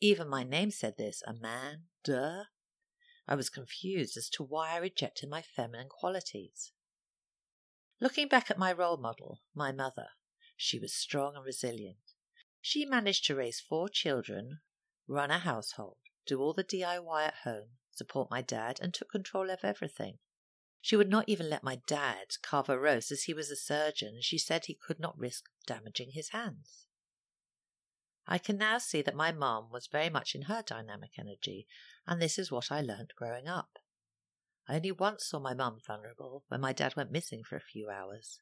Even 0.00 0.28
my 0.28 0.44
name 0.44 0.70
said 0.70 0.96
this 0.96 1.22
a 1.26 1.34
man, 1.34 1.84
duh. 2.04 2.44
I 3.30 3.36
was 3.36 3.48
confused 3.48 4.16
as 4.16 4.28
to 4.30 4.42
why 4.42 4.72
I 4.72 4.78
rejected 4.78 5.28
my 5.28 5.40
feminine 5.40 5.88
qualities. 5.88 6.72
Looking 8.00 8.26
back 8.26 8.50
at 8.50 8.58
my 8.58 8.72
role 8.72 8.96
model, 8.96 9.40
my 9.54 9.70
mother, 9.70 10.08
she 10.56 10.80
was 10.80 10.92
strong 10.92 11.36
and 11.36 11.44
resilient. 11.44 12.14
She 12.60 12.84
managed 12.84 13.24
to 13.26 13.36
raise 13.36 13.60
four 13.60 13.88
children, 13.88 14.62
run 15.06 15.30
a 15.30 15.38
household, 15.38 15.98
do 16.26 16.40
all 16.40 16.52
the 16.52 16.64
DIY 16.64 17.24
at 17.24 17.34
home, 17.44 17.78
support 17.92 18.32
my 18.32 18.42
dad, 18.42 18.80
and 18.82 18.92
took 18.92 19.10
control 19.10 19.48
of 19.48 19.60
everything. 19.62 20.18
She 20.80 20.96
would 20.96 21.08
not 21.08 21.28
even 21.28 21.48
let 21.48 21.62
my 21.62 21.76
dad 21.86 22.34
carve 22.42 22.68
a 22.68 22.80
roast 22.80 23.12
as 23.12 23.24
he 23.24 23.34
was 23.34 23.48
a 23.48 23.56
surgeon, 23.56 24.14
and 24.14 24.24
she 24.24 24.38
said 24.38 24.64
he 24.64 24.74
could 24.74 24.98
not 24.98 25.16
risk 25.16 25.44
damaging 25.66 26.10
his 26.14 26.30
hands. 26.30 26.86
I 28.32 28.38
can 28.38 28.56
now 28.56 28.78
see 28.78 29.02
that 29.02 29.16
my 29.16 29.32
mom 29.32 29.70
was 29.72 29.88
very 29.88 30.08
much 30.08 30.36
in 30.36 30.42
her 30.42 30.62
dynamic 30.62 31.18
energy, 31.18 31.66
and 32.06 32.22
this 32.22 32.38
is 32.38 32.52
what 32.52 32.70
I 32.70 32.80
learnt 32.80 33.16
growing 33.16 33.48
up. 33.48 33.80
I 34.68 34.76
only 34.76 34.92
once 34.92 35.26
saw 35.26 35.40
my 35.40 35.52
mum 35.52 35.80
vulnerable 35.84 36.44
when 36.46 36.60
my 36.60 36.72
dad 36.72 36.94
went 36.94 37.10
missing 37.10 37.42
for 37.42 37.56
a 37.56 37.60
few 37.60 37.90
hours. 37.90 38.38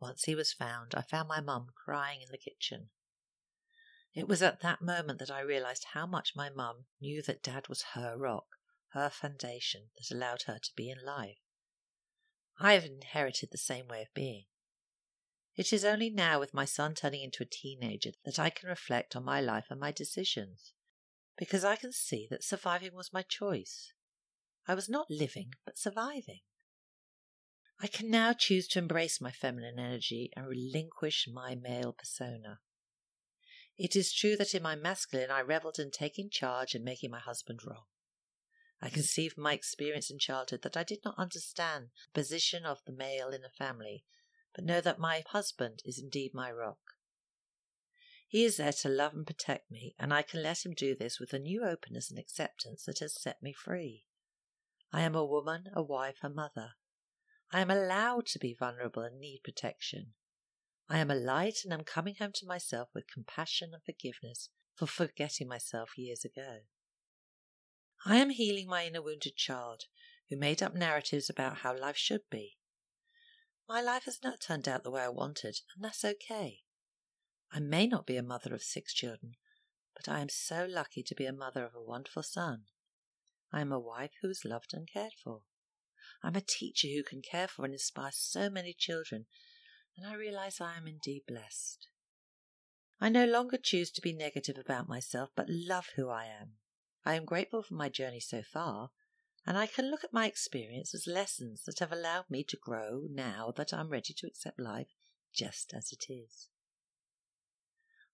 Once 0.00 0.24
he 0.24 0.34
was 0.34 0.54
found, 0.54 0.94
I 0.94 1.02
found 1.02 1.28
my 1.28 1.42
mum 1.42 1.66
crying 1.74 2.22
in 2.22 2.28
the 2.30 2.38
kitchen. 2.38 2.88
It 4.14 4.26
was 4.26 4.40
at 4.40 4.60
that 4.60 4.80
moment 4.80 5.18
that 5.18 5.30
I 5.30 5.40
realized 5.40 5.88
how 5.92 6.06
much 6.06 6.32
my 6.34 6.48
mum 6.48 6.86
knew 6.98 7.20
that 7.26 7.42
dad 7.42 7.68
was 7.68 7.92
her 7.92 8.16
rock, 8.16 8.46
her 8.94 9.10
foundation 9.10 9.90
that 9.98 10.10
allowed 10.10 10.44
her 10.46 10.58
to 10.58 10.74
be 10.74 10.88
in 10.88 11.04
life. 11.04 11.42
I 12.58 12.72
have 12.72 12.86
inherited 12.86 13.50
the 13.52 13.58
same 13.58 13.86
way 13.86 14.00
of 14.00 14.14
being. 14.14 14.46
It 15.60 15.74
is 15.74 15.84
only 15.84 16.08
now, 16.08 16.40
with 16.40 16.54
my 16.54 16.64
son 16.64 16.94
turning 16.94 17.20
into 17.20 17.42
a 17.42 17.46
teenager, 17.46 18.12
that 18.24 18.38
I 18.38 18.48
can 18.48 18.70
reflect 18.70 19.14
on 19.14 19.26
my 19.26 19.42
life 19.42 19.66
and 19.68 19.78
my 19.78 19.92
decisions, 19.92 20.72
because 21.36 21.66
I 21.66 21.76
can 21.76 21.92
see 21.92 22.26
that 22.30 22.42
surviving 22.42 22.94
was 22.94 23.12
my 23.12 23.20
choice. 23.20 23.92
I 24.66 24.72
was 24.72 24.88
not 24.88 25.10
living, 25.10 25.52
but 25.66 25.76
surviving. 25.76 26.40
I 27.78 27.88
can 27.88 28.10
now 28.10 28.32
choose 28.32 28.68
to 28.68 28.78
embrace 28.78 29.20
my 29.20 29.30
feminine 29.30 29.78
energy 29.78 30.30
and 30.34 30.46
relinquish 30.46 31.28
my 31.30 31.56
male 31.56 31.92
persona. 31.92 32.60
It 33.76 33.94
is 33.94 34.14
true 34.14 34.38
that 34.38 34.54
in 34.54 34.62
my 34.62 34.76
masculine 34.76 35.30
I 35.30 35.40
revelled 35.40 35.78
in 35.78 35.90
taking 35.90 36.30
charge 36.30 36.74
and 36.74 36.82
making 36.82 37.10
my 37.10 37.20
husband 37.20 37.60
wrong. 37.66 37.84
I 38.80 38.88
can 38.88 39.02
see 39.02 39.28
from 39.28 39.42
my 39.42 39.52
experience 39.52 40.10
in 40.10 40.18
childhood 40.18 40.62
that 40.62 40.78
I 40.78 40.84
did 40.84 41.00
not 41.04 41.18
understand 41.18 41.88
the 42.14 42.20
position 42.22 42.64
of 42.64 42.78
the 42.86 42.94
male 42.94 43.28
in 43.28 43.44
a 43.44 43.50
family 43.50 44.04
but 44.54 44.64
know 44.64 44.80
that 44.80 44.98
my 44.98 45.22
husband 45.28 45.82
is 45.84 45.98
indeed 45.98 46.32
my 46.34 46.50
rock. 46.50 46.78
He 48.26 48.44
is 48.44 48.58
there 48.58 48.72
to 48.72 48.88
love 48.88 49.12
and 49.12 49.26
protect 49.26 49.70
me, 49.70 49.96
and 49.98 50.14
I 50.14 50.22
can 50.22 50.42
let 50.42 50.64
him 50.64 50.72
do 50.72 50.94
this 50.94 51.18
with 51.18 51.32
a 51.32 51.38
new 51.38 51.64
openness 51.64 52.10
and 52.10 52.18
acceptance 52.18 52.84
that 52.84 53.00
has 53.00 53.20
set 53.20 53.42
me 53.42 53.52
free. 53.52 54.04
I 54.92 55.02
am 55.02 55.16
a 55.16 55.24
woman, 55.24 55.64
a 55.74 55.82
wife, 55.82 56.18
a 56.22 56.28
mother. 56.28 56.74
I 57.52 57.60
am 57.60 57.70
allowed 57.70 58.26
to 58.26 58.38
be 58.38 58.54
vulnerable 58.54 59.02
and 59.02 59.18
need 59.18 59.40
protection. 59.42 60.12
I 60.88 60.98
am 60.98 61.10
a 61.10 61.16
light 61.16 61.58
and 61.64 61.72
am 61.72 61.82
coming 61.82 62.16
home 62.16 62.32
to 62.34 62.46
myself 62.46 62.88
with 62.94 63.12
compassion 63.12 63.70
and 63.72 63.82
forgiveness 63.82 64.48
for 64.76 64.86
forgetting 64.86 65.48
myself 65.48 65.98
years 65.98 66.24
ago. 66.24 66.60
I 68.06 68.16
am 68.16 68.30
healing 68.30 68.68
my 68.68 68.86
inner 68.86 69.02
wounded 69.02 69.36
child 69.36 69.84
who 70.28 70.36
made 70.36 70.62
up 70.62 70.74
narratives 70.74 71.28
about 71.28 71.58
how 71.58 71.76
life 71.76 71.96
should 71.96 72.22
be. 72.30 72.56
My 73.70 73.80
life 73.80 74.06
has 74.06 74.18
not 74.24 74.40
turned 74.40 74.66
out 74.66 74.82
the 74.82 74.90
way 74.90 75.02
I 75.02 75.08
wanted, 75.10 75.60
and 75.76 75.84
that's 75.84 76.04
okay. 76.04 76.62
I 77.52 77.60
may 77.60 77.86
not 77.86 78.04
be 78.04 78.16
a 78.16 78.22
mother 78.22 78.52
of 78.52 78.64
six 78.64 78.92
children, 78.92 79.36
but 79.94 80.08
I 80.08 80.18
am 80.18 80.28
so 80.28 80.66
lucky 80.68 81.04
to 81.04 81.14
be 81.14 81.24
a 81.24 81.32
mother 81.32 81.64
of 81.64 81.76
a 81.76 81.80
wonderful 81.80 82.24
son. 82.24 82.64
I 83.52 83.60
am 83.60 83.70
a 83.70 83.78
wife 83.78 84.10
who 84.20 84.28
is 84.28 84.44
loved 84.44 84.74
and 84.74 84.90
cared 84.92 85.12
for. 85.22 85.42
I'm 86.20 86.34
a 86.34 86.40
teacher 86.40 86.88
who 86.88 87.04
can 87.04 87.22
care 87.22 87.46
for 87.46 87.64
and 87.64 87.72
inspire 87.72 88.10
so 88.12 88.50
many 88.50 88.74
children, 88.76 89.26
and 89.96 90.04
I 90.04 90.14
realize 90.14 90.60
I 90.60 90.76
am 90.76 90.88
indeed 90.88 91.22
blessed. 91.28 91.86
I 93.00 93.08
no 93.08 93.24
longer 93.24 93.56
choose 93.56 93.92
to 93.92 94.02
be 94.02 94.12
negative 94.12 94.58
about 94.58 94.88
myself, 94.88 95.30
but 95.36 95.46
love 95.48 95.90
who 95.94 96.08
I 96.08 96.24
am. 96.24 96.54
I 97.04 97.14
am 97.14 97.24
grateful 97.24 97.62
for 97.62 97.74
my 97.74 97.88
journey 97.88 98.18
so 98.18 98.42
far, 98.42 98.90
and 99.46 99.56
I 99.56 99.66
can 99.66 99.90
look 99.90 100.04
at 100.04 100.12
my 100.12 100.26
experience 100.26 100.94
as 100.94 101.06
lessons 101.06 101.64
that 101.64 101.78
have 101.78 101.92
allowed 101.92 102.30
me 102.30 102.44
to 102.44 102.56
grow 102.56 103.06
now 103.10 103.52
that 103.56 103.72
I'm 103.72 103.88
ready 103.88 104.14
to 104.14 104.26
accept 104.26 104.60
life 104.60 104.94
just 105.32 105.72
as 105.74 105.92
it 105.92 106.12
is. 106.12 106.48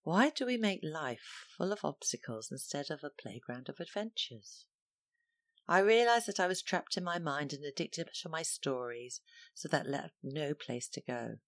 Why 0.03 0.31
do 0.31 0.47
we 0.47 0.57
make 0.57 0.81
life 0.85 1.47
full 1.57 1.73
of 1.73 1.85
obstacles 1.85 2.49
instead 2.53 2.91
of 2.91 3.03
a 3.03 3.11
playground 3.11 3.69
of 3.69 3.81
adventures? 3.81 4.65
I 5.69 5.81
realized 5.81 6.27
that 6.29 6.39
I 6.39 6.47
was 6.47 6.63
trapped 6.63 6.97
in 6.97 7.03
my 7.03 7.19
mind 7.19 7.53
and 7.53 7.65
addicted 7.65 8.09
to 8.23 8.29
my 8.29 8.43
stories, 8.43 9.21
so 9.53 9.69
that 9.69 9.89
left 9.89 10.15
no 10.23 10.55
place 10.55 10.89
to 10.91 11.01
go. 11.01 11.39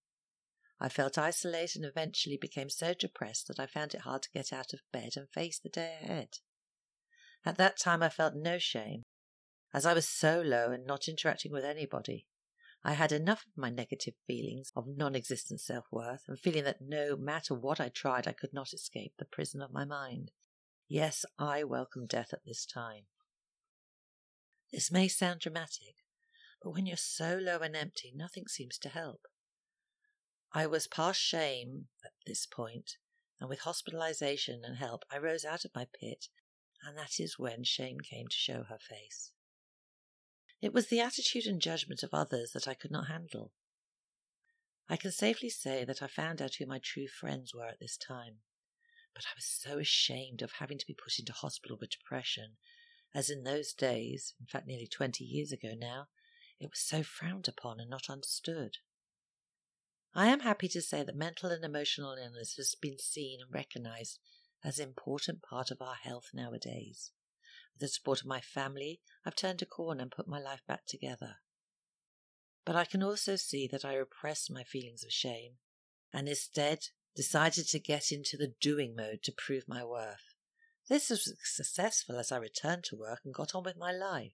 I 0.77 0.89
felt 0.89 1.17
isolated 1.17 1.77
and 1.77 1.85
eventually 1.85 2.37
became 2.37 2.69
so 2.69 2.93
depressed 2.93 3.47
that 3.47 3.59
I 3.59 3.65
found 3.65 3.93
it 3.93 4.01
hard 4.01 4.23
to 4.23 4.31
get 4.33 4.51
out 4.51 4.73
of 4.73 4.81
bed 4.91 5.11
and 5.15 5.29
face 5.29 5.59
the 5.59 5.69
day 5.69 5.97
ahead. 6.01 6.39
At 7.45 7.57
that 7.57 7.79
time, 7.79 8.03
I 8.03 8.09
felt 8.09 8.35
no 8.35 8.59
shame, 8.59 9.03
as 9.73 9.85
I 9.85 9.93
was 9.93 10.07
so 10.07 10.41
low 10.41 10.71
and 10.71 10.85
not 10.85 11.07
interacting 11.07 11.51
with 11.51 11.63
anybody. 11.63 12.25
I 12.83 12.93
had 12.93 13.11
enough 13.11 13.45
of 13.45 13.57
my 13.57 13.69
negative 13.69 14.13
feelings 14.25 14.71
of 14.75 14.87
non 14.87 15.15
existent 15.15 15.59
self 15.59 15.85
worth 15.91 16.23
and 16.27 16.39
feeling 16.39 16.63
that 16.63 16.81
no 16.81 17.17
matter 17.17 17.53
what 17.53 17.79
I 17.79 17.89
tried, 17.89 18.27
I 18.27 18.31
could 18.31 18.53
not 18.53 18.73
escape 18.73 19.13
the 19.17 19.25
prison 19.25 19.61
of 19.61 19.73
my 19.73 19.85
mind. 19.85 20.31
Yes, 20.87 21.25
I 21.37 21.63
welcome 21.63 22.07
death 22.07 22.29
at 22.31 22.45
this 22.45 22.65
time. 22.65 23.03
This 24.71 24.91
may 24.91 25.07
sound 25.07 25.41
dramatic, 25.41 25.95
but 26.63 26.71
when 26.71 26.85
you're 26.85 26.97
so 26.97 27.37
low 27.41 27.59
and 27.59 27.75
empty, 27.75 28.13
nothing 28.15 28.47
seems 28.47 28.77
to 28.79 28.89
help. 28.89 29.21
I 30.53 30.65
was 30.65 30.87
past 30.87 31.19
shame 31.19 31.89
at 32.03 32.11
this 32.25 32.45
point, 32.45 32.93
and 33.39 33.49
with 33.49 33.61
hospitalization 33.61 34.61
and 34.63 34.77
help, 34.77 35.03
I 35.11 35.17
rose 35.17 35.45
out 35.45 35.65
of 35.65 35.75
my 35.75 35.85
pit, 35.99 36.27
and 36.83 36.97
that 36.97 37.19
is 37.19 37.37
when 37.37 37.63
shame 37.63 37.97
came 37.99 38.27
to 38.27 38.35
show 38.35 38.63
her 38.63 38.79
face. 38.79 39.31
It 40.61 40.73
was 40.73 40.87
the 40.87 40.99
attitude 40.99 41.45
and 41.45 41.61
judgment 41.61 42.03
of 42.03 42.13
others 42.13 42.51
that 42.51 42.67
I 42.67 42.73
could 42.73 42.91
not 42.91 43.07
handle. 43.07 43.53
I 44.89 44.97
can 44.97 45.11
safely 45.11 45.49
say 45.49 45.85
that 45.85 46.01
I 46.01 46.07
found 46.07 46.41
out 46.41 46.55
who 46.55 46.65
my 46.65 46.79
true 46.79 47.07
friends 47.07 47.53
were 47.53 47.67
at 47.67 47.79
this 47.79 47.97
time, 47.97 48.39
but 49.13 49.25
I 49.25 49.35
was 49.35 49.45
so 49.45 49.77
ashamed 49.77 50.41
of 50.41 50.53
having 50.53 50.77
to 50.77 50.87
be 50.87 50.95
put 50.95 51.19
into 51.19 51.31
hospital 51.31 51.77
with 51.79 51.91
depression 51.91 52.57
as 53.13 53.29
in 53.29 53.43
those 53.43 53.73
days, 53.73 54.33
in 54.39 54.45
fact 54.45 54.67
nearly 54.67 54.87
20 54.87 55.23
years 55.23 55.51
ago 55.51 55.73
now, 55.75 56.09
it 56.59 56.69
was 56.69 56.79
so 56.79 57.01
frowned 57.03 57.47
upon 57.47 57.79
and 57.79 57.89
not 57.89 58.09
understood. 58.09 58.77
I 60.13 60.27
am 60.27 60.41
happy 60.41 60.67
to 60.69 60.81
say 60.81 61.03
that 61.03 61.15
mental 61.15 61.49
and 61.49 61.63
emotional 61.63 62.13
illness 62.13 62.55
has 62.57 62.75
been 62.75 62.99
seen 62.99 63.39
and 63.41 63.53
recognized 63.53 64.19
as 64.63 64.77
an 64.77 64.89
important 64.89 65.41
part 65.41 65.71
of 65.71 65.81
our 65.81 65.95
health 65.95 66.29
nowadays. 66.33 67.11
With 67.79 67.91
the 67.91 67.93
support 67.93 68.19
of 68.19 68.27
my 68.27 68.41
family, 68.41 68.99
I've 69.25 69.37
turned 69.37 69.61
a 69.61 69.65
corner 69.65 70.01
and 70.01 70.11
put 70.11 70.27
my 70.27 70.37
life 70.37 70.63
back 70.67 70.85
together. 70.85 71.37
But 72.65 72.75
I 72.75 72.83
can 72.83 73.01
also 73.01 73.37
see 73.37 73.69
that 73.71 73.85
I 73.85 73.95
repressed 73.95 74.51
my 74.51 74.65
feelings 74.65 75.05
of 75.05 75.13
shame 75.13 75.53
and 76.11 76.27
instead 76.27 76.87
decided 77.15 77.69
to 77.69 77.79
get 77.79 78.11
into 78.11 78.35
the 78.35 78.53
doing 78.59 78.97
mode 78.97 79.23
to 79.23 79.31
prove 79.31 79.63
my 79.65 79.85
worth. 79.85 80.35
This 80.89 81.09
was 81.09 81.33
successful 81.41 82.19
as 82.19 82.33
I 82.33 82.37
returned 82.37 82.83
to 82.85 82.97
work 82.97 83.21
and 83.23 83.33
got 83.33 83.55
on 83.55 83.63
with 83.63 83.77
my 83.77 83.93
life, 83.93 84.33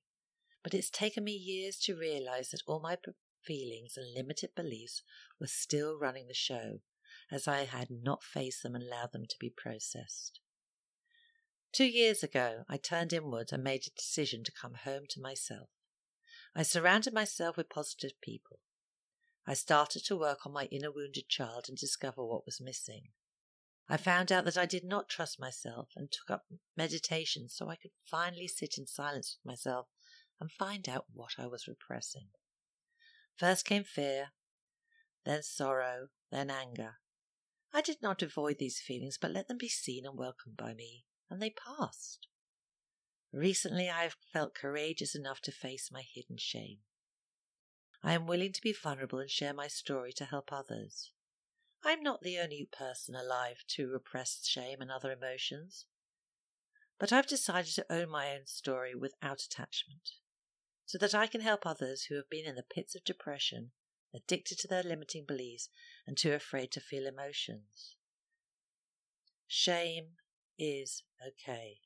but 0.63 0.73
it's 0.73 0.89
taken 0.89 1.23
me 1.23 1.33
years 1.33 1.77
to 1.81 1.95
realize 1.95 2.49
that 2.49 2.63
all 2.65 2.79
my 2.79 2.97
feelings 3.43 3.95
and 3.95 4.11
limited 4.15 4.55
beliefs 4.55 5.03
were 5.39 5.45
still 5.45 5.99
running 5.99 6.27
the 6.27 6.33
show, 6.33 6.79
as 7.31 7.47
I 7.47 7.65
had 7.65 7.91
not 7.91 8.23
faced 8.23 8.63
them 8.63 8.73
and 8.73 8.83
allowed 8.83 9.11
them 9.11 9.27
to 9.29 9.35
be 9.39 9.51
processed. 9.55 10.39
Two 11.75 11.83
years 11.83 12.23
ago, 12.23 12.63
I 12.69 12.77
turned 12.77 13.11
inward 13.11 13.51
and 13.51 13.61
made 13.61 13.85
a 13.85 13.99
decision 13.99 14.45
to 14.45 14.51
come 14.53 14.75
home 14.85 15.03
to 15.09 15.19
myself. 15.19 15.67
I 16.55 16.63
surrounded 16.63 17.13
myself 17.13 17.57
with 17.57 17.67
positive 17.67 18.13
people. 18.21 18.59
I 19.45 19.55
started 19.55 20.05
to 20.05 20.15
work 20.15 20.45
on 20.45 20.53
my 20.53 20.69
inner 20.71 20.89
wounded 20.89 21.27
child 21.27 21.65
and 21.67 21.77
discover 21.77 22.23
what 22.23 22.45
was 22.45 22.61
missing. 22.61 23.09
I 23.89 23.97
found 23.97 24.31
out 24.31 24.45
that 24.45 24.57
I 24.57 24.65
did 24.65 24.85
not 24.85 25.09
trust 25.09 25.37
myself 25.37 25.89
and 25.97 26.09
took 26.09 26.29
up 26.29 26.45
meditation 26.77 27.49
so 27.49 27.67
I 27.67 27.75
could 27.75 27.91
finally 28.09 28.47
sit 28.47 28.77
in 28.77 28.87
silence 28.87 29.37
with 29.37 29.51
myself 29.51 29.87
and 30.39 30.49
find 30.49 30.87
out 30.87 31.07
what 31.11 31.33
I 31.37 31.45
was 31.45 31.67
repressing. 31.67 32.29
First 33.35 33.65
came 33.65 33.83
fear, 33.83 34.27
then 35.25 35.43
sorrow, 35.43 36.07
then 36.31 36.49
anger. 36.49 36.99
I 37.73 37.81
did 37.81 37.97
not 38.01 38.21
avoid 38.21 38.59
these 38.59 38.79
feelings, 38.79 39.17
but 39.21 39.31
let 39.31 39.49
them 39.49 39.57
be 39.57 39.67
seen 39.67 40.05
and 40.05 40.17
welcomed 40.17 40.55
by 40.55 40.73
me, 40.73 41.03
and 41.29 41.41
they 41.41 41.49
passed. 41.49 42.27
Recently, 43.31 43.89
I 43.89 44.03
have 44.03 44.15
felt 44.31 44.55
courageous 44.55 45.15
enough 45.15 45.41
to 45.41 45.51
face 45.51 45.89
my 45.91 46.01
hidden 46.01 46.37
shame. 46.37 46.79
I 48.01 48.13
am 48.13 48.27
willing 48.27 48.53
to 48.53 48.61
be 48.61 48.71
vulnerable 48.71 49.19
and 49.19 49.29
share 49.29 49.53
my 49.53 49.67
story 49.67 50.13
to 50.13 50.25
help 50.25 50.53
others. 50.53 51.11
I'm 51.83 52.01
not 52.01 52.21
the 52.21 52.39
only 52.39 52.69
person 52.71 53.15
alive 53.15 53.63
to 53.69 53.89
repress 53.89 54.45
shame 54.45 54.81
and 54.81 54.91
other 54.91 55.11
emotions. 55.11 55.85
But 56.99 57.11
I've 57.11 57.27
decided 57.27 57.73
to 57.75 57.91
own 57.91 58.09
my 58.09 58.31
own 58.31 58.45
story 58.45 58.95
without 58.95 59.41
attachment, 59.41 60.11
so 60.85 60.97
that 60.99 61.13
I 61.13 61.27
can 61.27 61.41
help 61.41 61.65
others 61.65 62.05
who 62.05 62.15
have 62.15 62.29
been 62.29 62.45
in 62.45 62.55
the 62.55 62.63
pits 62.63 62.95
of 62.95 63.03
depression, 63.03 63.71
addicted 64.13 64.59
to 64.59 64.67
their 64.67 64.83
limiting 64.83 65.25
beliefs, 65.25 65.69
and 66.07 66.17
too 66.17 66.33
afraid 66.33 66.71
to 66.71 66.79
feel 66.79 67.05
emotions. 67.05 67.97
Shame 69.47 70.11
is 70.57 71.03
okay. 71.25 71.77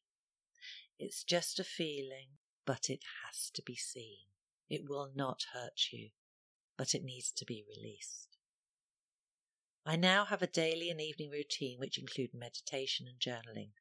It's 0.98 1.24
just 1.24 1.60
a 1.60 1.64
feeling, 1.64 2.38
but 2.66 2.90
it 2.90 3.02
has 3.26 3.50
to 3.52 3.62
be 3.62 3.76
seen. 3.76 4.28
It 4.70 4.88
will 4.88 5.12
not 5.16 5.46
hurt 5.54 5.92
you, 5.92 6.10
but 6.78 6.94
it 6.94 7.04
needs 7.04 7.32
to 7.32 7.46
be 7.46 7.66
released. 7.68 8.38
I 9.86 9.96
now 9.96 10.26
have 10.26 10.42
a 10.42 10.48
daily 10.48 10.90
and 10.90 11.02
evening 11.02 11.32
routine 11.32 11.80
which 11.80 11.98
include 11.98 12.34
meditation 12.34 13.08
and 13.08 13.20
journaling. 13.20 13.72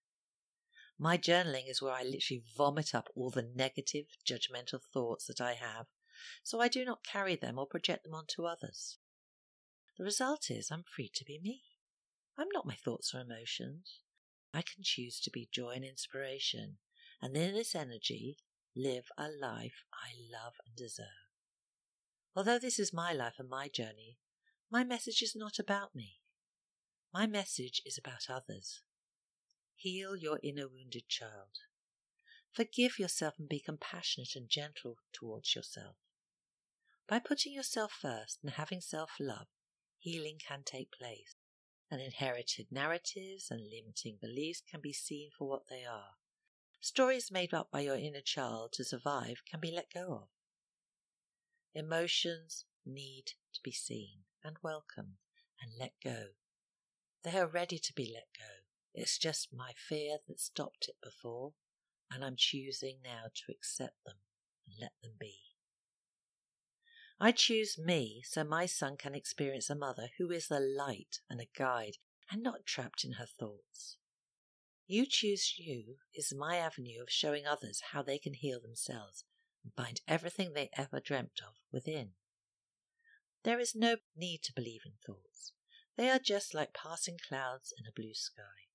My 0.98 1.18
journaling 1.18 1.68
is 1.68 1.82
where 1.82 1.92
I 1.92 2.02
literally 2.02 2.42
vomit 2.56 2.94
up 2.94 3.08
all 3.14 3.30
the 3.30 3.42
negative, 3.42 4.06
judgmental 4.26 4.80
thoughts 4.82 5.26
that 5.26 5.40
I 5.40 5.54
have, 5.54 5.86
so 6.42 6.60
I 6.60 6.68
do 6.68 6.84
not 6.84 7.04
carry 7.04 7.36
them 7.36 7.58
or 7.58 7.66
project 7.66 8.04
them 8.04 8.14
onto 8.14 8.46
others. 8.46 8.98
The 9.96 10.04
result 10.04 10.50
is 10.50 10.70
I'm 10.70 10.84
free 10.84 11.10
to 11.14 11.24
be 11.24 11.38
me. 11.38 11.62
I'm 12.38 12.48
not 12.52 12.66
my 12.66 12.74
thoughts 12.74 13.14
or 13.14 13.20
emotions. 13.20 14.00
I 14.52 14.62
can 14.62 14.82
choose 14.82 15.20
to 15.20 15.30
be 15.30 15.48
joy 15.52 15.72
and 15.76 15.84
inspiration, 15.84 16.78
and 17.20 17.36
in 17.36 17.54
this 17.54 17.74
energy, 17.74 18.38
live 18.74 19.06
a 19.16 19.28
life 19.28 19.84
I 19.92 20.12
love 20.32 20.54
and 20.66 20.74
deserve. 20.76 21.06
Although 22.34 22.58
this 22.58 22.78
is 22.78 22.92
my 22.92 23.12
life 23.12 23.34
and 23.38 23.48
my 23.48 23.68
journey, 23.68 24.18
my 24.70 24.84
message 24.84 25.22
is 25.22 25.34
not 25.34 25.58
about 25.58 25.94
me. 25.94 26.20
My 27.12 27.26
message 27.26 27.82
is 27.84 27.98
about 27.98 28.28
others. 28.28 28.82
Heal 29.74 30.16
your 30.16 30.38
inner 30.42 30.68
wounded 30.68 31.08
child. 31.08 31.60
Forgive 32.52 32.98
yourself 32.98 33.34
and 33.38 33.48
be 33.48 33.60
compassionate 33.60 34.34
and 34.34 34.48
gentle 34.48 34.98
towards 35.12 35.54
yourself. 35.54 35.96
By 37.08 37.18
putting 37.18 37.52
yourself 37.52 37.92
first 37.92 38.40
and 38.42 38.52
having 38.52 38.80
self 38.80 39.12
love, 39.18 39.46
healing 39.98 40.38
can 40.38 40.62
take 40.64 40.92
place, 40.92 41.34
and 41.90 42.00
inherited 42.00 42.66
narratives 42.70 43.50
and 43.50 43.62
limiting 43.70 44.18
beliefs 44.20 44.62
can 44.70 44.80
be 44.80 44.92
seen 44.92 45.30
for 45.36 45.48
what 45.48 45.68
they 45.68 45.84
are. 45.84 46.16
Stories 46.80 47.32
made 47.32 47.52
up 47.52 47.70
by 47.70 47.80
your 47.80 47.96
inner 47.96 48.20
child 48.20 48.72
to 48.72 48.84
survive 48.84 49.42
can 49.50 49.60
be 49.60 49.70
let 49.70 49.92
go 49.92 50.12
of. 50.12 50.28
Emotions 51.74 52.64
need 52.86 53.32
to 53.52 53.60
be 53.62 53.72
seen 53.72 54.20
and 54.44 54.56
welcomed 54.62 55.18
and 55.60 55.72
let 55.78 55.92
go. 56.02 56.28
They 57.24 57.38
are 57.38 57.48
ready 57.48 57.78
to 57.78 57.92
be 57.92 58.10
let 58.12 58.28
go. 58.38 58.52
It's 58.94 59.18
just 59.18 59.52
my 59.52 59.72
fear 59.76 60.18
that 60.26 60.40
stopped 60.40 60.88
it 60.88 60.96
before, 61.02 61.52
and 62.10 62.24
I'm 62.24 62.36
choosing 62.36 62.98
now 63.02 63.24
to 63.34 63.52
accept 63.52 64.04
them 64.04 64.16
and 64.66 64.76
let 64.80 64.92
them 65.02 65.12
be. 65.18 65.47
I 67.20 67.32
choose 67.32 67.76
me 67.76 68.22
so 68.24 68.44
my 68.44 68.66
son 68.66 68.96
can 68.96 69.14
experience 69.14 69.68
a 69.68 69.74
mother 69.74 70.10
who 70.18 70.30
is 70.30 70.50
a 70.50 70.60
light 70.60 71.18
and 71.28 71.40
a 71.40 71.48
guide 71.56 71.96
and 72.30 72.42
not 72.42 72.64
trapped 72.64 73.04
in 73.04 73.12
her 73.12 73.26
thoughts. 73.26 73.96
You 74.86 75.04
Choose 75.04 75.58
You 75.58 75.96
is 76.14 76.32
my 76.32 76.56
avenue 76.56 77.02
of 77.02 77.10
showing 77.10 77.46
others 77.46 77.82
how 77.92 78.02
they 78.02 78.18
can 78.18 78.34
heal 78.34 78.60
themselves 78.60 79.24
and 79.64 79.72
find 79.74 80.00
everything 80.06 80.52
they 80.52 80.70
ever 80.74 81.00
dreamt 81.00 81.40
of 81.46 81.56
within. 81.72 82.12
There 83.42 83.58
is 83.58 83.74
no 83.74 83.96
need 84.16 84.42
to 84.44 84.54
believe 84.54 84.82
in 84.86 84.92
thoughts. 85.04 85.52
They 85.96 86.10
are 86.10 86.20
just 86.20 86.54
like 86.54 86.72
passing 86.72 87.18
clouds 87.28 87.74
in 87.76 87.84
a 87.84 87.92
blue 87.92 88.14
sky. 88.14 88.68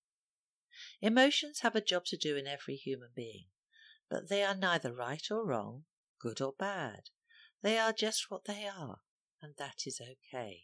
Emotions 1.01 1.61
have 1.61 1.75
a 1.75 1.81
job 1.81 2.05
to 2.05 2.17
do 2.17 2.35
in 2.35 2.45
every 2.45 2.75
human 2.75 3.11
being, 3.15 3.45
but 4.09 4.29
they 4.29 4.43
are 4.43 4.55
neither 4.55 4.93
right 4.93 5.25
or 5.31 5.45
wrong, 5.45 5.85
good 6.19 6.41
or 6.41 6.53
bad. 6.53 7.09
They 7.63 7.77
are 7.77 7.93
just 7.93 8.29
what 8.29 8.43
they 8.43 8.67
are, 8.67 8.99
and 9.41 9.53
that 9.57 9.83
is 9.87 10.01
okay. 10.01 10.63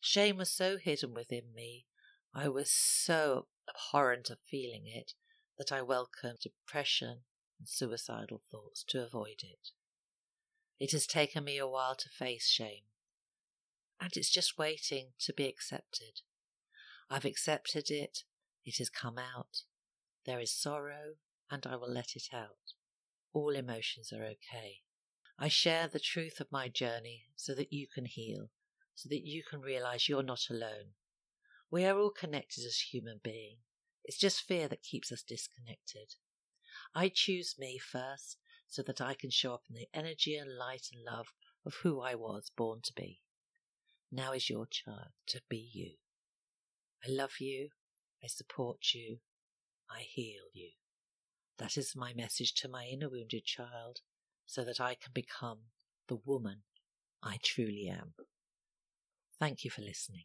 Shame 0.00 0.36
was 0.36 0.50
so 0.50 0.78
hidden 0.78 1.12
within 1.12 1.52
me, 1.52 1.86
I 2.32 2.48
was 2.48 2.70
so 2.70 3.48
abhorrent 3.68 4.30
of 4.30 4.38
feeling 4.48 4.86
it, 4.86 5.12
that 5.58 5.72
I 5.72 5.82
welcomed 5.82 6.38
depression 6.40 7.24
and 7.58 7.68
suicidal 7.68 8.42
thoughts 8.50 8.84
to 8.90 9.02
avoid 9.04 9.42
it. 9.42 9.70
It 10.78 10.92
has 10.92 11.06
taken 11.06 11.42
me 11.42 11.58
a 11.58 11.66
while 11.66 11.96
to 11.96 12.08
face 12.08 12.46
shame, 12.46 12.84
and 14.00 14.16
it's 14.16 14.30
just 14.30 14.56
waiting 14.56 15.08
to 15.18 15.32
be 15.32 15.48
accepted. 15.48 16.20
I've 17.10 17.24
accepted 17.24 17.90
it, 17.90 18.22
it 18.64 18.78
has 18.78 18.88
come 18.88 19.18
out. 19.18 19.64
There 20.24 20.38
is 20.38 20.54
sorrow, 20.54 21.16
and 21.50 21.66
I 21.66 21.74
will 21.74 21.92
let 21.92 22.14
it 22.14 22.28
out. 22.32 22.74
All 23.32 23.56
emotions 23.56 24.12
are 24.12 24.24
okay. 24.24 24.82
I 25.42 25.48
share 25.48 25.88
the 25.88 25.98
truth 25.98 26.38
of 26.38 26.52
my 26.52 26.68
journey 26.68 27.22
so 27.34 27.54
that 27.54 27.72
you 27.72 27.86
can 27.86 28.04
heal, 28.04 28.50
so 28.94 29.08
that 29.08 29.26
you 29.26 29.42
can 29.42 29.62
realize 29.62 30.06
you're 30.06 30.22
not 30.22 30.50
alone. 30.50 30.92
We 31.70 31.86
are 31.86 31.98
all 31.98 32.10
connected 32.10 32.62
as 32.66 32.90
human 32.92 33.20
beings. 33.24 33.62
It's 34.04 34.18
just 34.18 34.42
fear 34.42 34.68
that 34.68 34.82
keeps 34.82 35.10
us 35.10 35.22
disconnected. 35.22 36.16
I 36.94 37.08
choose 37.08 37.54
me 37.58 37.78
first 37.78 38.36
so 38.68 38.82
that 38.82 39.00
I 39.00 39.14
can 39.14 39.30
show 39.30 39.54
up 39.54 39.62
in 39.70 39.76
the 39.76 39.88
energy 39.94 40.36
and 40.36 40.58
light 40.58 40.88
and 40.92 41.02
love 41.02 41.28
of 41.64 41.76
who 41.82 42.02
I 42.02 42.14
was 42.16 42.50
born 42.54 42.80
to 42.84 42.92
be. 42.94 43.22
Now 44.12 44.32
is 44.32 44.50
your 44.50 44.66
turn 44.66 45.12
to 45.28 45.40
be 45.48 45.70
you. 45.72 45.92
I 47.02 47.10
love 47.10 47.40
you. 47.40 47.70
I 48.22 48.26
support 48.26 48.92
you. 48.92 49.20
I 49.90 50.00
heal 50.00 50.44
you. 50.52 50.72
That 51.56 51.78
is 51.78 51.96
my 51.96 52.12
message 52.12 52.52
to 52.56 52.68
my 52.68 52.84
inner 52.84 53.08
wounded 53.08 53.46
child 53.46 54.00
so 54.50 54.64
that 54.64 54.80
I 54.80 54.94
can 54.94 55.12
become 55.14 55.58
the 56.08 56.18
woman 56.26 56.62
I 57.22 57.38
truly 57.40 57.88
am. 57.88 58.14
Thank 59.38 59.64
you 59.64 59.70
for 59.70 59.80
listening. 59.80 60.24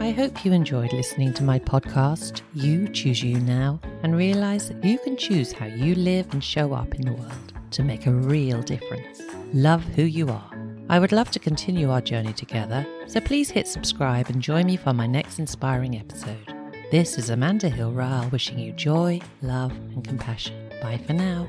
I 0.00 0.10
hope 0.10 0.44
you 0.44 0.52
enjoyed 0.52 0.92
listening 0.92 1.32
to 1.34 1.44
my 1.44 1.60
podcast, 1.60 2.40
You 2.52 2.88
Choose 2.88 3.22
You 3.22 3.38
Now, 3.38 3.78
and 4.02 4.16
realize 4.16 4.68
that 4.68 4.84
you 4.84 4.98
can 4.98 5.16
choose 5.16 5.52
how 5.52 5.66
you 5.66 5.94
live 5.94 6.26
and 6.32 6.42
show 6.42 6.72
up 6.72 6.92
in 6.96 7.02
the 7.02 7.12
world 7.12 7.52
to 7.70 7.84
make 7.84 8.06
a 8.06 8.12
real 8.12 8.60
difference. 8.60 9.22
Love 9.52 9.84
who 9.84 10.02
you 10.02 10.28
are. 10.28 10.50
I 10.88 10.98
would 10.98 11.12
love 11.12 11.30
to 11.32 11.38
continue 11.38 11.90
our 11.90 12.00
journey 12.00 12.32
together, 12.32 12.84
so 13.06 13.20
please 13.20 13.50
hit 13.50 13.68
subscribe 13.68 14.30
and 14.30 14.42
join 14.42 14.66
me 14.66 14.76
for 14.76 14.92
my 14.92 15.06
next 15.06 15.38
inspiring 15.38 15.96
episode. 15.96 16.54
This 16.90 17.18
is 17.18 17.30
Amanda 17.30 17.68
Hill 17.68 17.92
Ryle 17.92 18.28
wishing 18.30 18.58
you 18.58 18.72
joy, 18.72 19.20
love, 19.42 19.70
and 19.70 20.02
compassion. 20.02 20.67
Bye 20.80 20.98
for 21.06 21.12
now. 21.12 21.48